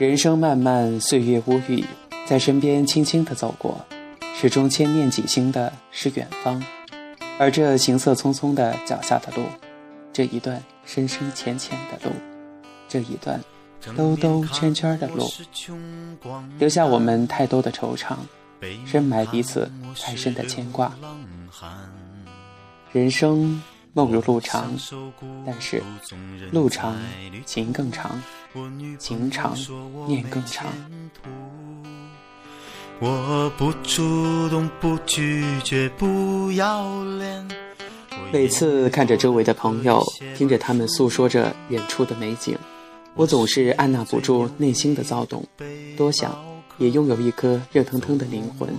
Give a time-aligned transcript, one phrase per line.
[0.00, 1.84] 人生漫漫，岁月无语，
[2.24, 3.78] 在身边轻轻的走过，
[4.34, 6.58] 始终牵念几心的是远方。
[7.38, 9.42] 而这行色匆匆的脚下的路，
[10.10, 12.16] 这一段深深浅浅的路，
[12.88, 13.38] 这一段
[13.94, 15.30] 兜兜圈圈的路，
[16.58, 18.16] 留下我们太多的惆怅，
[18.86, 19.70] 深埋彼此
[20.00, 20.90] 太深的牵挂。
[22.90, 23.62] 人生
[23.92, 24.72] 梦如路长，
[25.44, 25.82] 但是
[26.52, 26.96] 路长
[27.44, 28.22] 情更长，
[28.98, 29.56] 情长
[30.06, 30.66] 念更长。
[33.00, 37.48] 我不主动，不拒绝，不要脸。
[38.32, 40.04] 每次看着周围的朋友，
[40.36, 42.56] 听着他们诉说着远处的美景，
[43.14, 45.44] 我总是按捺不住内心的躁动，
[45.96, 46.38] 多想
[46.78, 48.72] 也拥有一颗热腾腾的灵魂，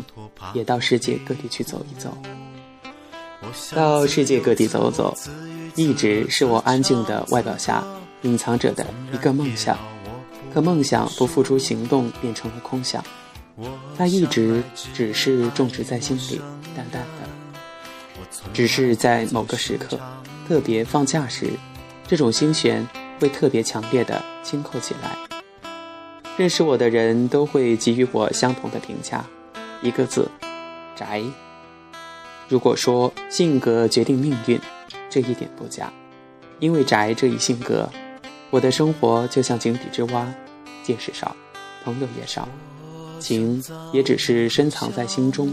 [0.54, 2.16] 也到世界各地去走一走。
[3.76, 5.16] 到世界各地走走，
[5.76, 7.84] 一直是我安静的外表下
[8.22, 9.78] 隐藏着的一个梦想。
[10.54, 13.04] 可梦想不付出行动，变成了空想。
[13.98, 14.62] 它一直
[14.94, 16.42] 只是种植在心里，
[16.76, 17.30] 淡淡的。
[18.54, 20.00] 只是在某个时刻，
[20.48, 21.50] 特别放假时，
[22.08, 22.86] 这种心弦
[23.20, 25.16] 会特别强烈的轻扣起来。
[26.38, 29.24] 认识我的人都会给予我相同的评价，
[29.82, 30.30] 一个字：
[30.96, 31.22] 宅。
[32.52, 34.60] 如果说性格决定命运，
[35.10, 35.90] 这一点不假。
[36.60, 37.90] 因为宅这一性格，
[38.50, 40.28] 我的生活就像井底之蛙，
[40.84, 41.34] 见识少，
[41.86, 42.50] 朋友也少。
[43.22, 43.64] 情
[43.94, 45.50] 也只是深藏在心中，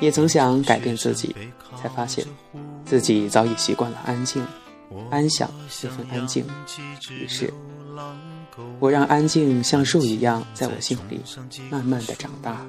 [0.00, 1.36] 也曾想改变自己，
[1.76, 2.24] 才发现
[2.86, 4.42] 自己早已习惯了安静，
[5.10, 6.46] 安享这份安静。
[7.10, 7.52] 于是，
[8.80, 11.20] 我让安静像树一样，在我心里
[11.68, 12.64] 慢慢的长大。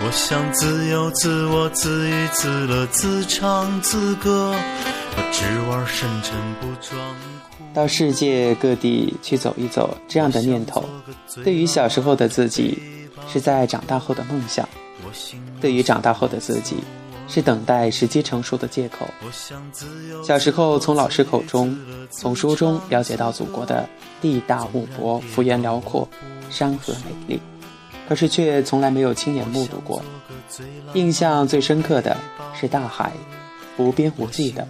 [0.00, 4.54] 我想自由自我自娱自乐自唱自歌，
[5.16, 6.96] 我只玩深沉不装。
[7.74, 10.84] 到世界各地去走一走，这样的念头，
[11.42, 12.80] 对于小时候的自己，
[13.28, 14.64] 是在长大后的梦想；
[15.60, 16.76] 对于长大后的自己，
[17.26, 19.04] 是等待时机成熟的借口。
[20.22, 21.76] 小时候从老师口中、
[22.08, 23.88] 从书中了解到祖国的
[24.20, 26.08] 地大物博、幅员辽阔、
[26.50, 27.40] 山河美丽，
[28.08, 30.02] 可是却从来没有亲眼目睹过。
[30.94, 32.16] 印象最深刻的
[32.54, 33.12] 是大海，
[33.76, 34.66] 无边无际的，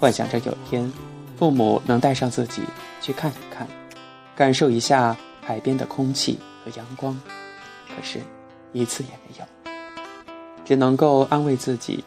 [0.00, 0.92] 幻想着有天。
[1.38, 2.62] 父母能带上自己
[3.00, 3.66] 去看一看，
[4.36, 7.18] 感受一下海边的空气和阳光，
[7.88, 8.20] 可是，
[8.72, 9.72] 一次也没有。
[10.64, 12.04] 只能够安慰自己，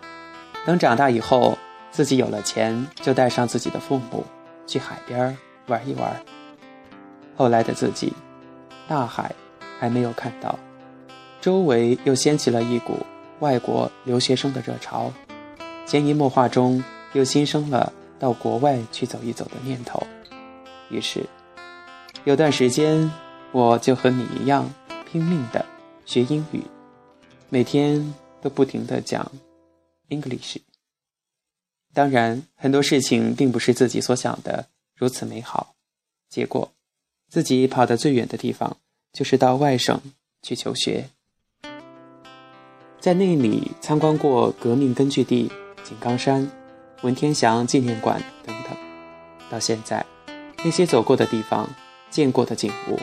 [0.66, 1.58] 等长大以后，
[1.92, 4.24] 自己有了钱，就带上自己的父母
[4.66, 5.38] 去海边
[5.68, 6.16] 玩一玩。
[7.36, 8.14] 后来的自己，
[8.88, 9.34] 大海
[9.80, 10.58] 还没有看到，
[11.42, 13.06] 周围又掀起了一股
[13.40, 15.12] 外国留学生的热潮，
[15.86, 17.92] 潜移默化中又新生了。
[18.18, 20.02] 到国外去走一走的念头，
[20.90, 21.28] 于是
[22.24, 23.12] 有段时间，
[23.52, 24.72] 我就和你一样
[25.12, 25.66] 拼命的
[26.06, 26.62] 学英语，
[27.50, 29.30] 每天都不停的讲
[30.08, 30.60] English。
[31.94, 35.76] 当然，很多事情并不是自己所想的如此美好，
[36.30, 36.72] 结果
[37.30, 38.78] 自己跑得最远的地方
[39.16, 40.02] 就是到外省
[40.42, 41.10] 去求学，
[43.00, 45.50] 在那里参观过革命根据地
[45.86, 46.46] 井冈山。
[47.02, 48.76] 文天祥纪念馆等等，
[49.50, 50.06] 到现在，
[50.64, 51.70] 那些走过的地方、
[52.10, 53.00] 见过的景物，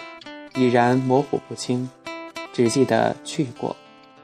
[0.55, 1.89] 已然模糊不清，
[2.53, 3.75] 只记得去过，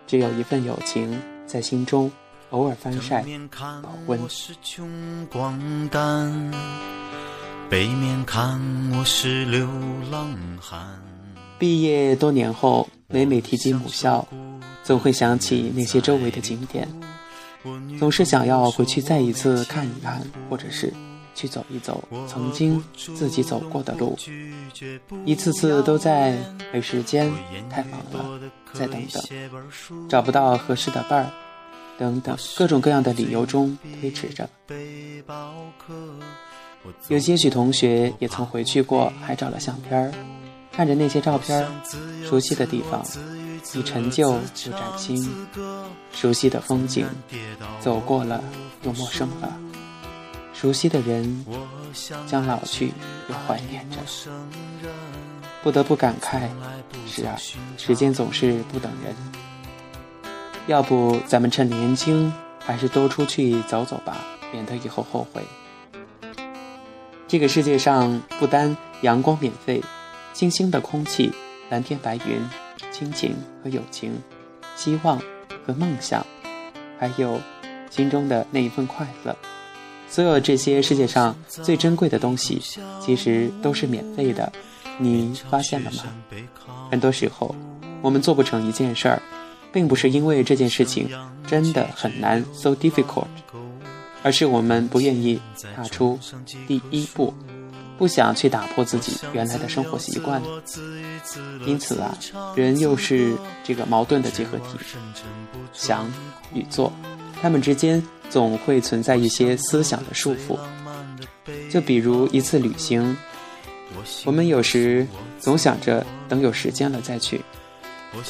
[0.06, 2.10] 只有一份友情在心中
[2.50, 3.24] 偶尔翻晒
[3.80, 4.20] 保温。
[7.70, 8.60] 背面看
[8.92, 9.66] 我是流
[10.10, 11.17] 浪汉。
[11.58, 14.26] 毕业多年后，每每提及母校，
[14.84, 16.88] 总会想起那些周围的景点。
[17.98, 20.92] 总是想要回去再一次看一看，或者是
[21.34, 24.16] 去走一走曾经自己走过的路，
[25.24, 26.36] 一次次都在
[26.72, 27.30] 没时间、
[27.68, 28.40] 太忙了、
[28.72, 29.22] 再等等、
[30.08, 31.30] 找不到合适的伴儿
[31.98, 34.48] 等等各种各样的理由中推迟着。
[37.08, 40.12] 有些许同学也曾回去过，还照了相片儿，
[40.78, 41.66] 看着那些照片，
[42.24, 43.04] 熟悉的地方。
[43.74, 44.40] 已陈旧又
[44.70, 45.28] 崭新，
[46.12, 47.04] 熟悉的风景，
[47.80, 48.40] 走过了
[48.84, 49.48] 又陌生了；
[50.54, 51.44] 熟悉的人，
[52.28, 52.92] 将老去
[53.28, 53.96] 又怀念着。
[55.64, 56.48] 不得不感慨，
[57.08, 57.36] 是啊，
[57.76, 59.12] 时间总是不等人。
[60.68, 62.32] 要不咱们趁年轻，
[62.64, 64.16] 还是多出去走走吧，
[64.52, 65.42] 免得以后后悔。
[67.26, 69.82] 这个世界上不单阳光免费，
[70.38, 71.32] 清新的空气，
[71.68, 72.40] 蓝天白云。
[72.92, 74.12] 亲情和友情，
[74.76, 75.20] 希望
[75.66, 76.24] 和梦想，
[76.96, 77.40] 还有
[77.90, 79.36] 心中的那一份快乐，
[80.08, 82.62] 所有这些世界上最珍贵的东西，
[83.04, 84.52] 其实都是免费的，
[84.96, 86.04] 你发现了吗？
[86.88, 87.52] 很多时候，
[88.00, 89.20] 我们做不成一件事儿，
[89.72, 91.10] 并不是因为这件事情
[91.48, 93.26] 真的很难，so difficult，
[94.22, 95.40] 而是我们不愿意
[95.74, 96.16] 踏出
[96.68, 97.34] 第一步，
[97.98, 100.40] 不想去打破自己原来的生活习惯。
[101.66, 102.16] 因此啊，
[102.54, 104.78] 人又是这个矛盾的结合体，
[105.72, 106.10] 想
[106.54, 106.90] 与做，
[107.42, 110.56] 他们之间总会存在一些思想的束缚。
[111.70, 113.16] 就比如一次旅行。
[114.26, 115.06] 我们有时
[115.40, 117.40] 总想着等有时间了再去，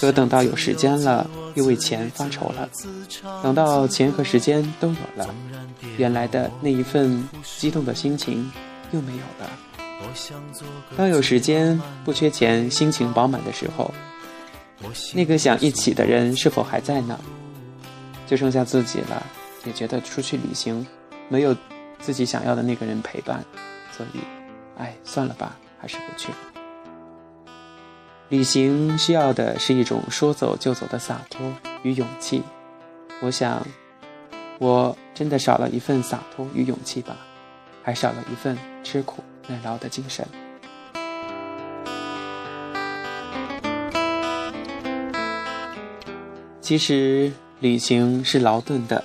[0.00, 2.68] 可等到有时间了，又为钱发愁了；
[3.42, 5.34] 等到钱和时间都有了，
[5.96, 8.48] 原来的那一份激动的心情
[8.92, 9.50] 又没有了。
[10.96, 13.92] 当有时间不缺钱、心情饱满的时候，
[15.12, 17.18] 那个想一起的人是否还在呢？
[18.26, 19.26] 就剩下自己了，
[19.64, 20.86] 也觉得出去旅行
[21.28, 21.56] 没有
[21.98, 23.44] 自己想要的那个人陪伴，
[23.96, 24.20] 所以。
[24.76, 26.38] 哎，算了吧，还是不去了。
[28.28, 31.52] 旅行需要的是一种说走就走的洒脱
[31.82, 32.42] 与勇气。
[33.20, 33.66] 我想，
[34.60, 37.16] 我真的少了一份洒脱与勇气吧，
[37.82, 40.26] 还少了一份吃苦耐劳的精神。
[46.60, 49.04] 其实，旅行是劳顿的，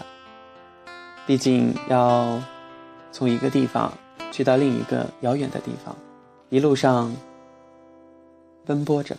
[1.25, 2.41] 毕竟要
[3.11, 3.91] 从一个地方。
[4.31, 5.95] 去到另一个遥远的地方，
[6.49, 7.15] 一路上
[8.65, 9.15] 奔波着，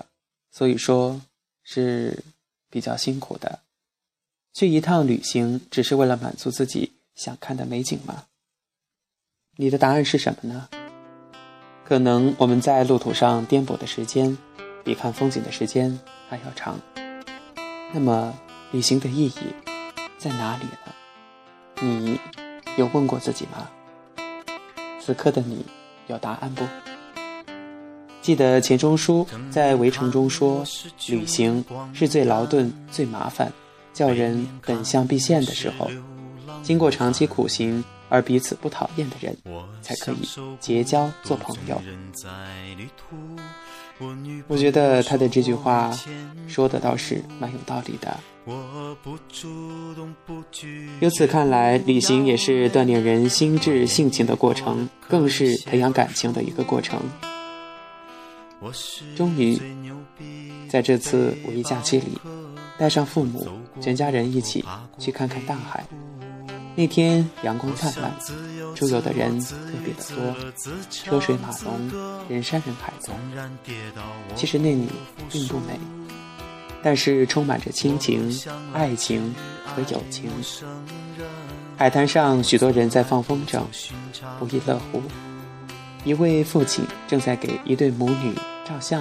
[0.51, 1.21] 所以说
[1.63, 2.25] 是
[2.69, 3.61] 比较辛苦的。
[4.53, 8.25] 去一趟旅行，只是为了满足自己想看的美景吗？
[9.57, 10.69] 你的答案是什么呢？
[11.85, 14.37] 可能我们在路途上颠簸的时间，
[14.83, 15.97] 比看风景的时间
[16.29, 16.77] 还要长。
[17.93, 18.35] 那么，
[18.73, 19.33] 旅行的意义
[20.19, 20.93] 在哪里呢？
[21.81, 22.19] 你
[22.77, 23.69] 有问过自己吗？
[25.01, 25.65] 此刻的你
[26.09, 26.65] 有答案不？
[28.21, 30.65] 记得钱钟书在《围城》中说
[31.07, 33.53] ：“旅行是最劳顿、最麻烦、
[33.93, 35.89] 叫人本相毕现的时候。
[36.65, 39.37] 经过长期苦行而彼此不讨厌的人，
[39.83, 40.29] 才可以
[40.61, 41.81] 结交做朋友。”
[44.49, 45.97] 我觉得他的这句话
[46.49, 48.19] 说的倒是蛮有道理的。
[51.01, 57.01] 由此看来，旅行也是锻炼人心智性情的过程，更是培养感情的一个过程。
[59.15, 59.61] 终于，
[60.69, 62.19] 在这次五一假期里，
[62.77, 63.47] 带上父母，
[63.81, 64.65] 全家人一起
[64.99, 65.85] 去看看大海。
[66.77, 68.13] 那天阳光灿烂，
[68.75, 70.35] 出游的人特别的多，
[70.91, 71.91] 车水马龙，
[72.29, 73.13] 人山人海的。
[74.35, 74.89] 其实那里
[75.31, 75.79] 并不美。
[76.83, 78.31] 但是充满着亲情、
[78.75, 79.35] 爱情
[79.65, 80.31] 和友情。
[81.79, 83.63] 海滩上许多人在放风筝，
[84.39, 85.01] 不亦乐乎。
[86.05, 88.35] 一位父亲正在给一对母女
[88.67, 89.01] 照相，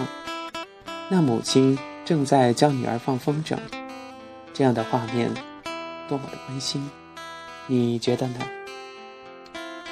[1.10, 3.58] 那母亲正在教女儿放风筝。
[4.54, 5.30] 这样的画面
[6.08, 6.90] 多么的温馨，
[7.68, 8.36] 你觉得呢？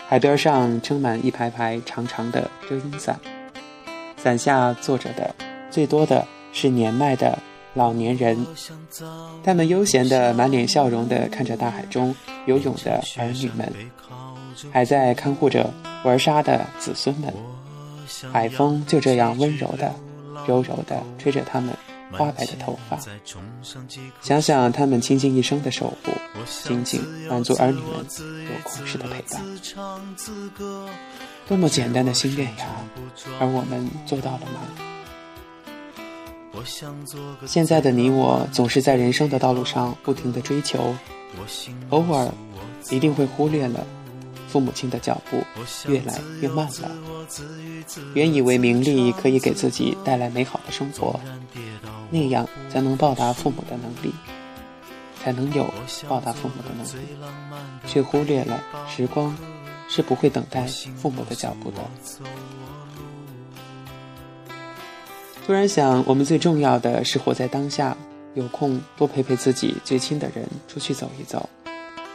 [0.08, 3.20] 海边上撑满一排排长长的遮阴伞，
[4.18, 5.34] 伞下坐着的
[5.70, 7.38] 最多的是年迈的。
[7.74, 8.46] 老年人，
[9.46, 12.14] 他们悠闲的、满脸笑容的看着大海中
[12.46, 13.74] 游泳的儿女们，
[14.74, 17.34] 还在看护着玩沙的子孙们。
[18.30, 19.90] 海风就这样温柔的、
[20.46, 21.74] 柔柔的吹着他们
[22.12, 23.00] 花白的头发。
[24.22, 26.12] 想想他们倾尽一生的守护，
[26.64, 28.06] 仅仅满足儿女们
[28.46, 29.42] 有空时的陪伴，
[31.48, 32.68] 多么简单的心愿呀！
[33.40, 34.62] 而我们做到了吗？
[37.48, 40.96] 现在的你我总是在人生的道路上不停的追求，
[41.90, 42.32] 偶尔
[42.90, 43.86] 一定会忽略了
[44.52, 45.42] 父母亲的脚步
[45.88, 46.92] 越来越慢了。
[48.14, 51.18] 原以为名利可以给自己带来美好的生活，
[52.10, 54.14] 那样才能报答父母的能力，
[55.24, 55.74] 才能有
[56.10, 57.08] 报答父母的能力，
[57.88, 59.36] 却忽略了时光
[59.88, 60.66] 是不会等待
[60.98, 61.78] 父母的脚步的。
[65.46, 67.96] 突然想，我们最重要的是活在当下，
[68.36, 71.50] 有空多陪陪自己最亲的人，出去走一走，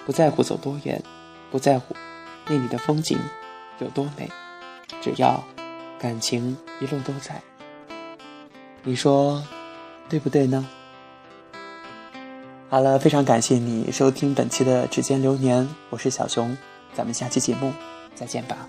[0.04, 1.02] 不在乎走多远，
[1.50, 1.94] 不在乎
[2.46, 3.18] 那里的风景
[3.78, 4.30] 有多美，
[5.00, 5.42] 只要
[5.98, 7.40] 感情一路都在。
[8.82, 9.42] 你说
[10.08, 10.66] 对不对呢？
[12.68, 16.56] 好了，非常感谢你收听本期的指尖流年，我是小熊，
[16.94, 17.72] 咱们下期节目
[18.14, 18.68] 再见吧。